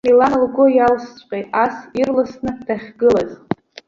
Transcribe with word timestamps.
Милана 0.07 0.37
лгәы 0.43 0.65
иалсҵәҟьеит 0.71 1.47
ас 1.63 1.75
ирласны 1.99 2.51
дахьгылаз. 2.65 3.31